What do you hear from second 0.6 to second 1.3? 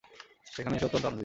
এখানে এসে অত্যন্ত আনন্দিত।